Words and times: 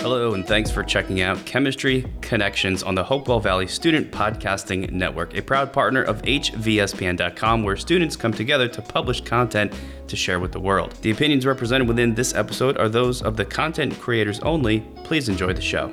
Hello, 0.00 0.34
and 0.34 0.46
thanks 0.46 0.70
for 0.70 0.84
checking 0.84 1.20
out 1.20 1.44
Chemistry 1.44 2.04
Connections 2.20 2.84
on 2.84 2.94
the 2.94 3.02
Hopewell 3.02 3.40
Valley 3.40 3.66
Student 3.66 4.12
Podcasting 4.12 4.92
Network, 4.92 5.36
a 5.36 5.42
proud 5.42 5.72
partner 5.72 6.02
of 6.02 6.22
HVSPN.com, 6.22 7.64
where 7.64 7.76
students 7.76 8.14
come 8.14 8.32
together 8.32 8.68
to 8.68 8.82
publish 8.82 9.20
content 9.20 9.72
to 10.06 10.14
share 10.14 10.38
with 10.38 10.52
the 10.52 10.60
world. 10.60 10.92
The 11.02 11.10
opinions 11.10 11.44
represented 11.44 11.88
within 11.88 12.14
this 12.14 12.34
episode 12.34 12.78
are 12.78 12.88
those 12.88 13.20
of 13.20 13.36
the 13.36 13.44
content 13.44 13.98
creators 13.98 14.38
only. 14.40 14.80
Please 15.02 15.28
enjoy 15.28 15.54
the 15.54 15.60
show. 15.60 15.92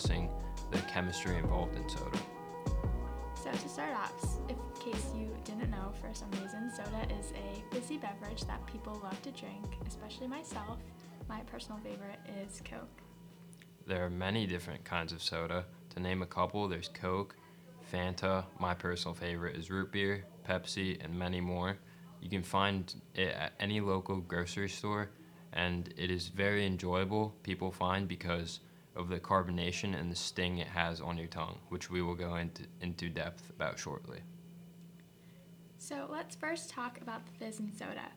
Discussing 0.00 0.30
the 0.70 0.78
chemistry 0.82 1.36
involved 1.36 1.76
in 1.76 1.88
soda. 1.88 2.18
So, 3.42 3.50
to 3.50 3.68
start 3.68 3.94
off, 3.94 4.38
in 4.48 4.56
case 4.80 5.06
you 5.14 5.28
didn't 5.44 5.70
know 5.70 5.92
for 6.00 6.14
some 6.14 6.30
reason, 6.32 6.70
soda 6.74 7.06
is 7.18 7.32
a 7.32 7.74
fizzy 7.74 7.96
beverage 7.96 8.44
that 8.44 8.64
people 8.66 9.00
love 9.02 9.20
to 9.22 9.30
drink, 9.32 9.66
especially 9.86 10.26
myself. 10.26 10.78
My 11.28 11.40
personal 11.40 11.78
favorite 11.78 12.18
is 12.42 12.62
Coke. 12.64 13.02
There 13.86 14.04
are 14.04 14.10
many 14.10 14.46
different 14.46 14.84
kinds 14.84 15.12
of 15.12 15.22
soda. 15.22 15.64
To 15.94 16.00
name 16.00 16.22
a 16.22 16.26
couple, 16.26 16.68
there's 16.68 16.88
Coke, 16.88 17.36
Fanta, 17.92 18.44
my 18.58 18.74
personal 18.74 19.14
favorite 19.14 19.56
is 19.56 19.70
root 19.70 19.90
beer, 19.90 20.24
Pepsi, 20.48 21.02
and 21.02 21.18
many 21.18 21.40
more. 21.40 21.78
You 22.20 22.30
can 22.30 22.42
find 22.42 22.94
it 23.14 23.34
at 23.34 23.52
any 23.58 23.80
local 23.80 24.18
grocery 24.18 24.68
store, 24.68 25.10
and 25.52 25.92
it 25.96 26.10
is 26.10 26.28
very 26.28 26.66
enjoyable, 26.66 27.34
people 27.42 27.72
find, 27.72 28.06
because 28.06 28.60
of 29.00 29.08
the 29.08 29.18
carbonation 29.18 29.98
and 29.98 30.12
the 30.12 30.16
sting 30.16 30.58
it 30.58 30.68
has 30.68 31.00
on 31.00 31.16
your 31.16 31.26
tongue, 31.26 31.58
which 31.70 31.90
we 31.90 32.02
will 32.02 32.14
go 32.14 32.36
into, 32.36 32.64
into 32.80 33.08
depth 33.08 33.48
about 33.50 33.78
shortly. 33.78 34.20
So, 35.78 36.06
let's 36.10 36.36
first 36.36 36.70
talk 36.70 37.00
about 37.00 37.26
the 37.26 37.32
fizz 37.32 37.58
in 37.58 37.72
soda. 37.74 38.12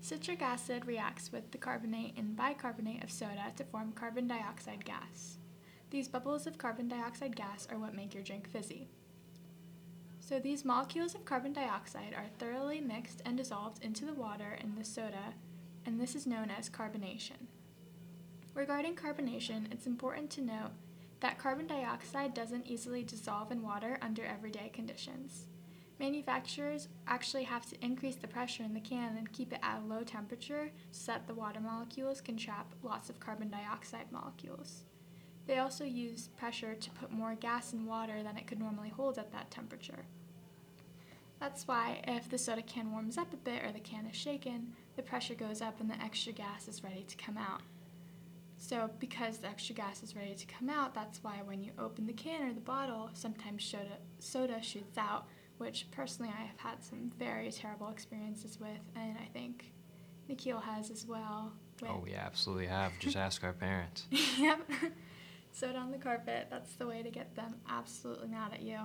Citric 0.00 0.42
acid 0.42 0.86
reacts 0.86 1.32
with 1.32 1.50
the 1.50 1.58
carbonate 1.58 2.12
and 2.18 2.36
bicarbonate 2.36 3.02
of 3.02 3.10
soda 3.10 3.52
to 3.56 3.64
form 3.64 3.92
carbon 3.92 4.28
dioxide 4.28 4.84
gas. 4.84 5.38
These 5.90 6.08
bubbles 6.08 6.46
of 6.46 6.58
carbon 6.58 6.88
dioxide 6.88 7.34
gas 7.34 7.66
are 7.70 7.78
what 7.78 7.94
make 7.94 8.12
your 8.12 8.22
drink 8.22 8.50
fizzy. 8.50 8.88
So, 10.20 10.38
these 10.38 10.64
molecules 10.64 11.14
of 11.14 11.24
carbon 11.24 11.54
dioxide 11.54 12.14
are 12.14 12.26
thoroughly 12.38 12.80
mixed 12.80 13.22
and 13.24 13.36
dissolved 13.36 13.82
into 13.82 14.04
the 14.04 14.12
water 14.12 14.58
in 14.62 14.74
the 14.74 14.84
soda, 14.84 15.34
and 15.86 15.98
this 15.98 16.14
is 16.14 16.26
known 16.26 16.50
as 16.50 16.68
carbonation. 16.68 17.48
Regarding 18.54 18.94
carbonation, 18.94 19.72
it's 19.72 19.88
important 19.88 20.30
to 20.30 20.40
note 20.40 20.70
that 21.18 21.40
carbon 21.40 21.66
dioxide 21.66 22.34
doesn't 22.34 22.68
easily 22.68 23.02
dissolve 23.02 23.50
in 23.50 23.62
water 23.62 23.98
under 24.00 24.24
everyday 24.24 24.68
conditions. 24.68 25.46
Manufacturers 25.98 26.86
actually 27.08 27.44
have 27.44 27.66
to 27.66 27.84
increase 27.84 28.14
the 28.14 28.28
pressure 28.28 28.62
in 28.62 28.72
the 28.72 28.80
can 28.80 29.16
and 29.16 29.32
keep 29.32 29.52
it 29.52 29.58
at 29.60 29.80
a 29.80 29.86
low 29.86 30.04
temperature 30.04 30.70
so 30.92 31.12
that 31.12 31.26
the 31.26 31.34
water 31.34 31.58
molecules 31.60 32.20
can 32.20 32.36
trap 32.36 32.72
lots 32.84 33.10
of 33.10 33.18
carbon 33.18 33.48
dioxide 33.50 34.12
molecules. 34.12 34.84
They 35.48 35.58
also 35.58 35.84
use 35.84 36.28
pressure 36.36 36.74
to 36.76 36.90
put 36.90 37.10
more 37.10 37.34
gas 37.34 37.72
in 37.72 37.86
water 37.86 38.22
than 38.22 38.36
it 38.36 38.46
could 38.46 38.60
normally 38.60 38.90
hold 38.90 39.18
at 39.18 39.32
that 39.32 39.50
temperature. 39.50 40.06
That's 41.40 41.66
why, 41.66 42.02
if 42.06 42.30
the 42.30 42.38
soda 42.38 42.62
can 42.62 42.92
warms 42.92 43.18
up 43.18 43.32
a 43.32 43.36
bit 43.36 43.64
or 43.64 43.72
the 43.72 43.80
can 43.80 44.06
is 44.06 44.16
shaken, 44.16 44.74
the 44.94 45.02
pressure 45.02 45.34
goes 45.34 45.60
up 45.60 45.80
and 45.80 45.90
the 45.90 46.00
extra 46.00 46.32
gas 46.32 46.68
is 46.68 46.84
ready 46.84 47.04
to 47.08 47.16
come 47.16 47.36
out. 47.36 47.60
So, 48.58 48.90
because 48.98 49.38
the 49.38 49.48
extra 49.48 49.74
gas 49.74 50.02
is 50.02 50.16
ready 50.16 50.34
to 50.34 50.46
come 50.46 50.70
out, 50.70 50.94
that's 50.94 51.22
why 51.22 51.40
when 51.44 51.62
you 51.62 51.72
open 51.78 52.06
the 52.06 52.12
can 52.12 52.48
or 52.48 52.52
the 52.52 52.60
bottle, 52.60 53.10
sometimes 53.12 53.64
soda, 53.64 53.98
soda 54.18 54.62
shoots 54.62 54.96
out, 54.96 55.26
which 55.58 55.86
personally 55.90 56.32
I 56.34 56.42
have 56.42 56.58
had 56.58 56.82
some 56.82 57.12
very 57.18 57.50
terrible 57.50 57.88
experiences 57.88 58.58
with, 58.58 58.80
and 58.96 59.16
I 59.18 59.28
think 59.32 59.72
Nikhil 60.28 60.60
has 60.60 60.90
as 60.90 61.06
well. 61.06 61.52
Oh, 61.86 62.00
we 62.02 62.14
absolutely 62.14 62.66
have. 62.66 62.92
Just 63.00 63.16
ask 63.16 63.44
our 63.44 63.52
parents. 63.52 64.06
yep. 64.38 64.60
Soda 65.52 65.78
on 65.78 65.92
the 65.92 65.98
carpet, 65.98 66.48
that's 66.50 66.74
the 66.74 66.86
way 66.86 67.02
to 67.02 67.10
get 67.10 67.34
them 67.36 67.56
absolutely 67.68 68.28
mad 68.28 68.52
at 68.54 68.62
you. 68.62 68.78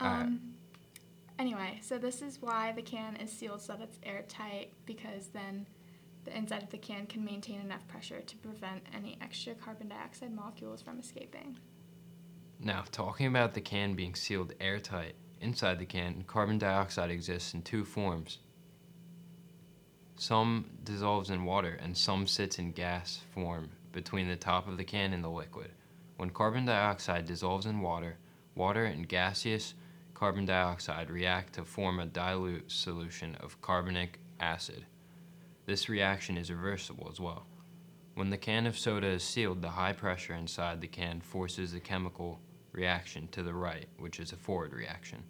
Um, 0.00 0.54
anyway, 1.38 1.80
so 1.82 1.98
this 1.98 2.22
is 2.22 2.40
why 2.40 2.72
the 2.72 2.82
can 2.82 3.16
is 3.16 3.30
sealed 3.30 3.62
so 3.62 3.74
that 3.74 3.82
it's 3.82 3.98
airtight 4.02 4.72
because 4.84 5.28
then 5.28 5.66
the 6.26 6.36
inside 6.36 6.62
of 6.62 6.70
the 6.70 6.78
can 6.78 7.06
can 7.06 7.24
maintain 7.24 7.60
enough 7.60 7.86
pressure 7.88 8.20
to 8.20 8.36
prevent 8.36 8.82
any 8.94 9.16
extra 9.22 9.54
carbon 9.54 9.88
dioxide 9.88 10.34
molecules 10.34 10.82
from 10.82 10.98
escaping. 10.98 11.56
Now, 12.60 12.84
talking 12.90 13.26
about 13.26 13.54
the 13.54 13.60
can 13.60 13.94
being 13.94 14.14
sealed 14.14 14.52
airtight, 14.60 15.14
inside 15.40 15.78
the 15.78 15.86
can, 15.86 16.24
carbon 16.26 16.58
dioxide 16.58 17.10
exists 17.10 17.54
in 17.54 17.62
two 17.62 17.84
forms. 17.84 18.38
Some 20.16 20.70
dissolves 20.82 21.30
in 21.30 21.44
water 21.44 21.78
and 21.82 21.96
some 21.96 22.26
sits 22.26 22.58
in 22.58 22.72
gas 22.72 23.20
form 23.32 23.70
between 23.92 24.28
the 24.28 24.36
top 24.36 24.66
of 24.66 24.78
the 24.78 24.84
can 24.84 25.12
and 25.12 25.22
the 25.22 25.30
liquid. 25.30 25.70
When 26.16 26.30
carbon 26.30 26.64
dioxide 26.64 27.26
dissolves 27.26 27.66
in 27.66 27.80
water, 27.80 28.16
water 28.54 28.86
and 28.86 29.06
gaseous 29.06 29.74
carbon 30.14 30.46
dioxide 30.46 31.10
react 31.10 31.52
to 31.52 31.64
form 31.64 32.00
a 32.00 32.06
dilute 32.06 32.72
solution 32.72 33.34
of 33.36 33.60
carbonic 33.60 34.18
acid. 34.40 34.86
This 35.66 35.88
reaction 35.88 36.38
is 36.38 36.52
reversible 36.52 37.08
as 37.10 37.18
well. 37.18 37.44
When 38.14 38.30
the 38.30 38.38
can 38.38 38.66
of 38.66 38.78
soda 38.78 39.08
is 39.08 39.24
sealed, 39.24 39.60
the 39.60 39.70
high 39.70 39.92
pressure 39.92 40.34
inside 40.34 40.80
the 40.80 40.86
can 40.86 41.20
forces 41.20 41.72
the 41.72 41.80
chemical 41.80 42.40
reaction 42.70 43.26
to 43.32 43.42
the 43.42 43.52
right, 43.52 43.88
which 43.98 44.20
is 44.20 44.30
a 44.30 44.36
forward 44.36 44.72
reaction. 44.72 45.24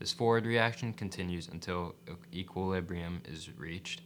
This 0.00 0.12
forward 0.12 0.44
reaction 0.44 0.92
continues 0.92 1.46
until 1.46 1.94
equilibrium 2.34 3.22
is 3.26 3.48
reached. 3.56 4.02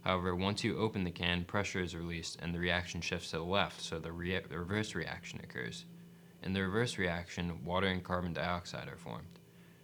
However, 0.00 0.34
once 0.34 0.64
you 0.64 0.78
open 0.78 1.04
the 1.04 1.10
can, 1.10 1.44
pressure 1.44 1.82
is 1.82 1.94
released 1.94 2.38
and 2.40 2.54
the 2.54 2.58
reaction 2.58 3.02
shifts 3.02 3.30
to 3.30 3.36
the 3.36 3.44
left, 3.44 3.82
so 3.82 3.98
the, 3.98 4.10
rea- 4.10 4.40
the 4.48 4.58
reverse 4.58 4.94
reaction 4.94 5.40
occurs. 5.44 5.84
In 6.42 6.54
the 6.54 6.62
reverse 6.62 6.96
reaction, 6.96 7.64
water 7.66 7.86
and 7.86 8.02
carbon 8.02 8.32
dioxide 8.32 8.88
are 8.88 8.96
formed. 8.96 9.38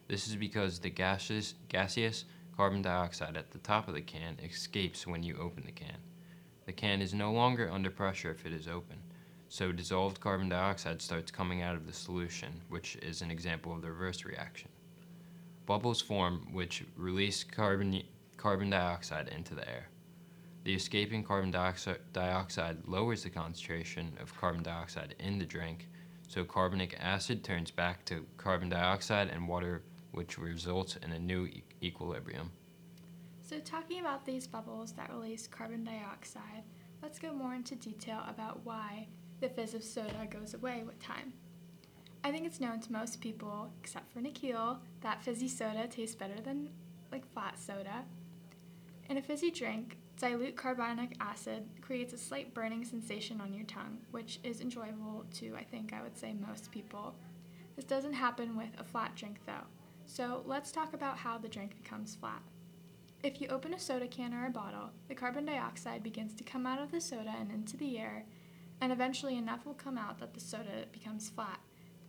This 0.09 0.27
is 0.27 0.37
because 0.37 0.79
the 0.79 0.91
gaseous, 0.91 1.55
gaseous 1.69 2.25
carbon 2.59 2.83
dioxide 2.83 3.37
at 3.37 3.53
the 3.53 3.59
top 3.59 3.87
of 3.87 3.95
the 3.95 4.01
can 4.01 4.37
escapes 4.43 5.07
when 5.07 5.23
you 5.23 5.37
open 5.41 5.63
the 5.65 5.71
can. 5.71 5.97
The 6.67 6.73
can 6.73 7.01
is 7.01 7.15
no 7.15 7.31
longer 7.31 7.71
under 7.71 7.89
pressure 7.89 8.33
if 8.33 8.45
it 8.45 8.53
is 8.53 8.67
open, 8.67 8.97
so 9.49 9.71
dissolved 9.71 10.19
carbon 10.19 10.49
dioxide 10.49 11.01
starts 11.01 11.31
coming 11.31 11.63
out 11.63 11.77
of 11.77 11.87
the 11.87 11.93
solution, 11.93 12.61
which 12.69 12.97
is 12.97 13.23
an 13.23 13.31
example 13.31 13.73
of 13.73 13.81
the 13.81 13.93
reverse 13.93 14.25
reaction. 14.25 14.69
Bubbles 15.67 16.01
form 16.03 16.49
which 16.53 16.83
release 16.97 17.45
carbon, 17.45 18.03
carbon 18.37 18.71
dioxide 18.71 19.29
into 19.29 19.55
the 19.55 19.69
air. 19.69 19.87
The 20.65 20.75
escaping 20.75 21.23
carbon 21.23 21.53
dioxide, 21.53 22.79
lowers 22.89 23.23
the 23.23 23.31
concentration 23.31 24.19
of 24.21 24.37
carbon 24.37 24.65
dioxide 24.65 25.15
in 25.21 25.39
the 25.39 25.47
drink, 25.47 25.87
so 26.27 26.43
carbonic 26.43 26.97
acid 26.99 27.45
turns 27.45 27.71
back 27.71 28.05
to 28.07 28.27
carbon 28.37 28.69
dioxide 28.69 29.29
and 29.29 29.47
water, 29.47 29.85
which 30.11 30.39
results 30.39 30.97
in 30.97 31.13
a 31.13 31.21
new 31.21 31.45
equilibrium. 31.83 32.51
So, 33.41 33.59
talking 33.61 34.01
about 34.01 34.27
these 34.27 34.47
bubbles 34.47 34.93
that 34.93 35.11
release 35.11 35.47
carbon 35.47 35.85
dioxide, 35.85 36.65
let's 37.03 37.19
go 37.19 37.33
more 37.33 37.55
into 37.55 37.77
detail 37.77 38.23
about 38.29 38.61
why 38.65 39.09
the 39.41 39.49
fizz 39.49 39.75
of 39.75 39.85
soda 39.85 40.27
goes 40.29 40.55
away 40.55 40.83
with 40.85 41.01
time. 41.01 41.33
I 42.25 42.31
think 42.33 42.47
it's 42.47 42.61
known 42.61 42.81
to 42.81 42.93
most 42.93 43.21
people, 43.21 43.71
except 43.81 44.13
for 44.13 44.21
Nikhil, 44.21 44.81
that 45.01 45.23
fizzy 45.23 45.49
soda 45.49 45.87
tastes 45.87 46.17
better 46.17 46.41
than 46.41 46.71
like 47.13 47.31
flat 47.33 47.59
soda. 47.59 48.05
In 49.09 49.17
a 49.17 49.23
fizzy 49.23 49.51
drink, 49.51 49.97
dilute 50.19 50.57
carbonic 50.57 51.17
acid 51.21 51.65
creates 51.81 52.13
a 52.13 52.19
slight 52.19 52.53
burning 52.53 52.85
sensation 52.85 53.41
on 53.41 53.55
your 53.55 53.65
tongue, 53.65 53.99
which 54.11 54.41
is 54.43 54.61
enjoyable 54.61 55.25
to, 55.35 55.55
I 55.57 55.65
think, 55.65 55.93
I 55.93 56.03
would 56.03 56.19
say, 56.19 56.35
most 56.35 56.71
people. 56.71 57.15
This 57.77 57.85
doesn't 57.85 58.13
happen 58.13 58.57
with 58.57 58.71
a 58.79 58.85
flat 58.85 59.15
drink 59.15 59.39
though. 59.47 59.65
So 60.11 60.43
let's 60.47 60.73
talk 60.73 60.95
about 60.95 61.19
how 61.19 61.37
the 61.37 61.49
drink 61.49 61.77
becomes 61.77 62.17
flat. 62.17 62.43
If 63.23 63.43
you 63.43 63.49
open 63.49 63.75
a 63.75 63.79
soda 63.79 64.09
can 64.09 64.33
or 64.33 64.47
a 64.47 64.51
bottle, 64.51 64.91
the 65.07 65.15
carbon 65.15 65.45
dioxide 65.45 66.03
begins 66.03 66.35
to 66.37 66.45
come 66.45 66.67
out 66.67 66.81
of 66.81 66.91
the 66.91 67.01
soda 67.01 67.35
and 67.39 67.53
into 67.53 67.77
the 67.77 67.99
air, 67.99 68.25
and 68.81 68.91
eventually 68.91 69.37
enough 69.37 69.67
will 69.67 69.75
come 69.75 69.99
out 69.99 70.19
that 70.19 70.33
the 70.33 70.41
soda 70.41 70.87
becomes 70.93 71.29
flat. 71.29 71.61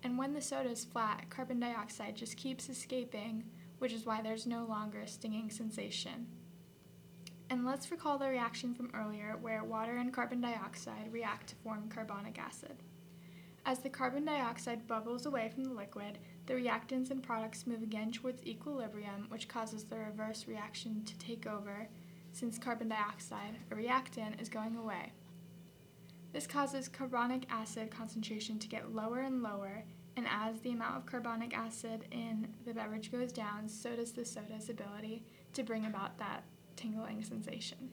And 0.01 0.17
when 0.17 0.33
the 0.33 0.41
soda 0.41 0.69
is 0.69 0.85
flat, 0.85 1.29
carbon 1.29 1.59
dioxide 1.59 2.15
just 2.15 2.37
keeps 2.37 2.69
escaping, 2.69 3.43
which 3.79 3.91
is 3.91 4.05
why 4.05 4.21
there's 4.21 4.47
no 4.47 4.63
longer 4.63 5.01
a 5.01 5.07
stinging 5.07 5.49
sensation. 5.49 6.27
And 7.49 7.65
let's 7.65 7.91
recall 7.91 8.17
the 8.17 8.29
reaction 8.29 8.73
from 8.73 8.91
earlier 8.93 9.37
where 9.41 9.63
water 9.65 9.97
and 9.97 10.13
carbon 10.13 10.39
dioxide 10.39 11.11
react 11.11 11.49
to 11.49 11.55
form 11.55 11.89
carbonic 11.89 12.39
acid. 12.39 12.77
As 13.69 13.77
the 13.77 13.89
carbon 13.89 14.25
dioxide 14.25 14.87
bubbles 14.87 15.27
away 15.27 15.51
from 15.53 15.63
the 15.63 15.73
liquid, 15.75 16.17
the 16.47 16.55
reactants 16.55 17.11
and 17.11 17.21
products 17.21 17.67
move 17.67 17.83
again 17.83 18.11
towards 18.11 18.43
equilibrium, 18.43 19.27
which 19.29 19.47
causes 19.47 19.83
the 19.83 19.99
reverse 19.99 20.47
reaction 20.47 21.05
to 21.05 21.15
take 21.19 21.45
over, 21.45 21.87
since 22.31 22.57
carbon 22.57 22.89
dioxide, 22.89 23.57
a 23.69 23.75
reactant, 23.75 24.41
is 24.41 24.49
going 24.49 24.75
away. 24.75 25.11
This 26.33 26.47
causes 26.47 26.87
carbonic 26.87 27.45
acid 27.51 27.91
concentration 27.91 28.57
to 28.57 28.67
get 28.67 28.95
lower 28.95 29.19
and 29.19 29.43
lower, 29.43 29.83
and 30.17 30.25
as 30.27 30.59
the 30.61 30.71
amount 30.71 30.97
of 30.97 31.05
carbonic 31.05 31.55
acid 31.55 32.05
in 32.09 32.47
the 32.65 32.73
beverage 32.73 33.11
goes 33.11 33.31
down, 33.31 33.69
so 33.69 33.95
does 33.95 34.13
the 34.13 34.25
soda's 34.25 34.69
ability 34.69 35.23
to 35.53 35.61
bring 35.61 35.85
about 35.85 36.17
that 36.17 36.43
tingling 36.75 37.23
sensation. 37.23 37.91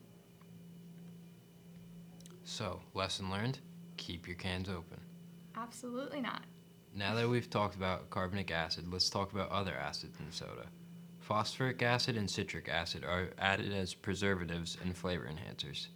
So, 2.44 2.81
lesson 2.94 3.31
learned 3.31 3.58
keep 3.99 4.26
your 4.26 4.37
cans 4.37 4.70
open. 4.70 5.02
Absolutely 5.56 6.20
not. 6.20 6.43
Now 6.94 7.14
that 7.14 7.29
we've 7.29 7.50
talked 7.50 7.76
about 7.76 8.11
carbonic 8.11 8.50
acid, 8.50 8.93
let's 8.93 9.11
talk 9.11 9.32
about 9.32 9.50
other 9.50 9.75
acids 9.75 10.19
in 10.20 10.31
soda. 10.31 10.67
Phosphoric 11.20 11.82
acid 11.82 12.17
and 12.17 12.31
citric 12.31 12.69
acid 12.69 13.05
are 13.05 13.31
added 13.38 13.73
as 13.73 13.94
preservatives 13.94 14.76
and 14.82 14.97
flavor 14.97 15.29
enhancers. 15.29 15.88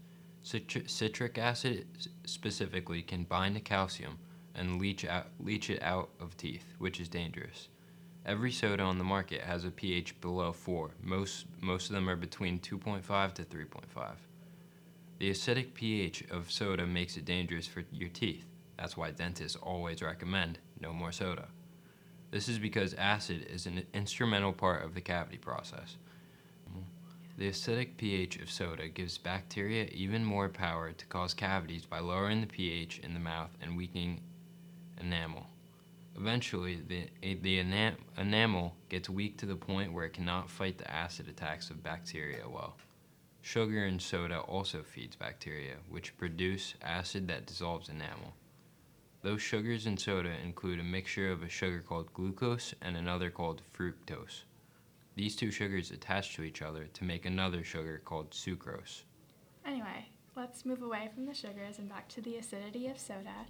Citri- 0.43 0.89
citric 0.89 1.39
acid 1.39 1.87
specifically 2.25 3.03
can 3.03 3.25
bind 3.25 3.55
to 3.55 3.61
calcium 3.61 4.19
and 4.55 4.81
leach, 4.81 5.05
out, 5.05 5.27
leach 5.39 5.71
it 5.71 5.83
out 5.83 6.11
of 6.21 6.37
teeth, 6.37 6.75
which 6.79 6.99
is 6.99 7.09
dangerous. 7.09 7.69
Every 8.27 8.53
soda 8.53 8.83
on 8.83 8.99
the 8.99 9.05
market 9.05 9.43
has 9.43 9.65
a 9.65 9.71
pH 9.71 10.21
below 10.21 10.53
4. 10.53 10.91
Most, 11.03 11.47
most 11.61 11.89
of 11.89 11.95
them 11.95 12.09
are 12.09 12.17
between 12.17 12.59
2.5 12.59 13.35
to 13.35 13.45
3.5. 13.45 14.13
The 15.19 15.31
acidic 15.31 15.75
pH 15.75 16.25
of 16.31 16.51
soda 16.51 16.87
makes 16.87 17.17
it 17.17 17.25
dangerous 17.25 17.67
for 17.67 17.85
your 17.93 18.09
teeth. 18.09 18.47
That's 18.81 18.97
why 18.97 19.11
dentists 19.11 19.59
always 19.61 20.01
recommend 20.01 20.59
no 20.81 20.95
more 20.95 21.13
soda. 21.13 21.49
This 22.31 22.49
is 22.49 22.59
because 22.59 22.95
acid 22.95 23.47
is 23.51 23.67
an 23.67 23.85
instrumental 23.93 24.55
part 24.55 24.83
of 24.83 24.95
the 24.95 25.03
cavity 25.03 25.37
process. 25.37 25.99
The 27.37 27.51
acidic 27.51 27.99
pH 27.99 28.39
of 28.39 28.51
soda 28.51 28.89
gives 28.89 29.19
bacteria 29.19 29.85
even 29.93 30.25
more 30.25 30.49
power 30.49 30.93
to 30.93 31.07
cause 31.07 31.35
cavities 31.35 31.85
by 31.85 31.99
lowering 31.99 32.41
the 32.41 32.47
pH 32.47 33.01
in 33.01 33.13
the 33.13 33.21
mouth 33.21 33.51
and 33.61 33.77
weakening 33.77 34.23
enamel. 34.99 35.47
Eventually, 36.17 36.81
the, 36.87 37.09
the 37.23 37.63
enam- 37.63 37.97
enamel 38.17 38.75
gets 38.89 39.11
weak 39.11 39.37
to 39.39 39.47
the 39.47 39.57
point 39.57 39.93
where 39.93 40.07
it 40.07 40.15
cannot 40.15 40.51
fight 40.51 40.79
the 40.79 40.91
acid 40.91 41.29
attacks 41.29 41.69
of 41.71 41.83
bacteria 41.83 42.49
well. 42.49 42.77
Sugar 43.43 43.85
in 43.85 43.99
soda 43.99 44.41
also 44.41 44.83
feeds 44.83 45.17
bacteria, 45.17 45.77
which 45.89 46.17
produce 46.17 46.75
acid 46.83 47.29
that 47.29 47.47
dissolves 47.47 47.89
enamel. 47.91 48.35
Those 49.23 49.43
sugars 49.43 49.87
in 49.87 49.99
soda 49.99 50.33
include 50.43 50.81
a 50.81 50.85
mixture 50.85 51.31
of 51.31 51.43
a 51.43 51.49
sugar 51.49 51.85
called 51.87 52.13
glucose 52.15 52.75
and 52.81 52.97
another 52.97 53.29
called 53.29 53.61
fructose. 53.77 54.45
These 55.15 55.37
two 55.37 55.51
sugars 55.51 55.91
attach 55.91 56.35
to 56.37 56.43
each 56.43 56.63
other 56.63 56.87
to 56.95 57.05
make 57.05 57.27
another 57.27 57.63
sugar 57.63 58.01
called 58.03 58.31
sucrose. 58.31 59.03
Anyway, 59.67 60.09
let's 60.37 60.65
move 60.65 60.81
away 60.81 61.11
from 61.13 61.27
the 61.27 61.35
sugars 61.35 61.79
and 61.79 61.89
back 61.89 62.09
to 62.09 62.23
the 62.23 62.37
acidity 62.37 62.87
of 62.87 62.99
soda. 62.99 63.47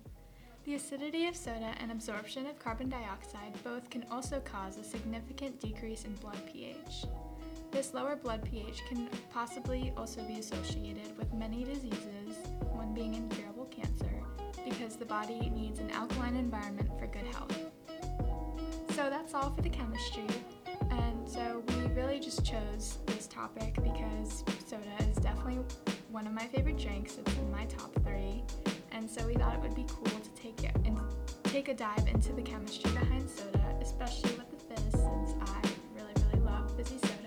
The 0.65 0.75
acidity 0.75 1.27
of 1.27 1.37
soda 1.37 1.73
and 1.79 1.93
absorption 1.93 2.47
of 2.47 2.59
carbon 2.59 2.89
dioxide 2.89 3.55
both 3.63 3.89
can 3.91 4.05
also 4.11 4.41
cause 4.41 4.77
a 4.77 4.85
significant 4.85 5.61
decrease 5.61 6.05
in 6.05 6.15
blood 6.15 6.39
pH. 6.53 7.05
This 7.71 7.95
lower 7.95 8.17
blood 8.17 8.45
pH 8.45 8.85
can 8.89 9.09
possibly 9.33 9.93
also 9.97 10.23
be 10.25 10.41
associated 10.41 11.17
with 11.17 11.33
many 11.33 11.63
diseases, 11.63 12.37
one 12.73 12.93
being 12.93 13.15
incurable 13.15 13.67
cancer, 13.67 14.20
because 14.65 14.97
the 14.97 15.05
body 15.05 15.51
needs 15.55 15.79
an 15.79 15.91
alkaline 15.91 16.37
environment 16.37 16.91
for 16.99 17.07
good 17.07 17.27
health. 17.35 17.59
So 18.91 19.09
that's 19.09 19.35
all 19.35 19.51
for 19.51 19.63
the 19.63 19.69
chemistry. 19.69 20.27
And 20.91 21.29
so 21.29 21.63
we 21.69 21.75
really 21.95 22.19
just 22.21 22.45
chose 22.45 22.99
this 23.07 23.27
topic 23.27 23.75
because 23.83 24.45
soda 24.67 24.85
is 25.01 25.17
definitely 25.17 25.61
one 26.11 26.27
of 26.27 26.33
my 26.33 26.47
favorite 26.47 26.79
drinks. 26.79 27.17
It's 27.19 27.35
in 27.35 27.51
my 27.51 27.65
top 27.67 27.95
three. 28.05 28.43
And 28.93 29.09
so 29.09 29.27
we 29.27 29.35
thought 29.35 29.55
it 29.55 29.61
would 29.61 29.75
be 29.75 29.87
cool 29.89 30.05
to 30.07 30.31
take 30.43 30.65
it 30.65 30.75
and 30.85 30.99
take 31.45 31.69
a 31.69 31.75
dive 31.75 32.07
into 32.09 32.33
the 32.33 32.43
chemistry 32.43 32.91
behind 32.91 33.29
soda, 33.29 33.77
especially 33.81 34.31
with 34.33 34.51
the 34.51 34.75
fizz, 34.75 34.93
since 34.93 35.35
I 35.49 35.63
really, 35.95 36.13
really 36.27 36.45
love 36.45 36.75
fizzy 36.77 36.99
soda. 36.99 37.20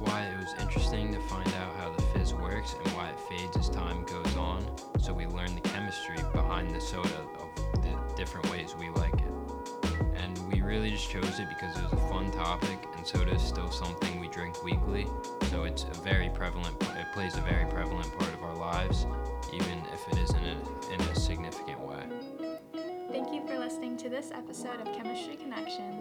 Why 0.00 0.22
it 0.22 0.38
was 0.38 0.54
interesting 0.60 1.12
to 1.12 1.20
find 1.22 1.48
out 1.48 1.74
how 1.76 1.92
the 1.92 2.02
fizz 2.02 2.34
works 2.34 2.74
and 2.74 2.92
why 2.94 3.08
it 3.08 3.20
fades 3.20 3.56
as 3.56 3.68
time 3.68 4.04
goes 4.04 4.36
on. 4.36 4.64
So 5.00 5.12
we 5.12 5.26
learned 5.26 5.56
the 5.56 5.68
chemistry 5.68 6.16
behind 6.32 6.74
the 6.74 6.80
soda 6.80 7.08
of 7.38 7.82
the 7.82 7.96
different 8.16 8.50
ways 8.50 8.74
we 8.78 8.90
like 8.90 9.14
it. 9.14 9.32
And 10.16 10.52
we 10.52 10.60
really 10.60 10.90
just 10.90 11.08
chose 11.08 11.38
it 11.38 11.48
because 11.48 11.76
it 11.76 11.82
was 11.84 11.92
a 11.92 12.08
fun 12.08 12.30
topic, 12.32 12.78
and 12.96 13.06
soda 13.06 13.32
is 13.32 13.42
still 13.42 13.70
something 13.70 14.20
we 14.20 14.28
drink 14.28 14.62
weekly. 14.64 15.06
So 15.50 15.64
it's 15.64 15.84
a 15.84 16.00
very 16.02 16.30
prevalent. 16.30 16.76
It 16.82 17.06
plays 17.14 17.36
a 17.36 17.40
very 17.42 17.66
prevalent 17.66 18.10
part 18.18 18.32
of 18.34 18.42
our 18.42 18.56
lives, 18.56 19.06
even 19.52 19.82
if 19.92 20.08
it 20.12 20.18
isn't 20.18 20.44
a, 20.44 20.92
in 20.94 21.00
a 21.00 21.14
significant 21.14 21.80
way. 21.80 22.04
Thank 23.10 23.32
you 23.32 23.46
for 23.46 23.58
listening 23.58 23.96
to 23.98 24.08
this 24.08 24.30
episode 24.32 24.80
of 24.80 24.92
Chemistry 24.94 25.36
Connections. 25.36 25.95